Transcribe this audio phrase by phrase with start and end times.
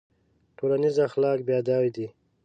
[0.57, 2.07] ټولنیز اخلاق بیا دا دي.